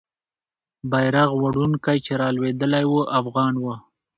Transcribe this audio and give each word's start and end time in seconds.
بیرغ 0.91 1.29
وړونکی 1.41 1.97
چې 2.05 2.11
رالوېدلی 2.21 2.83
وو، 2.87 3.01
افغان 3.19 3.53
وو. 3.59 3.73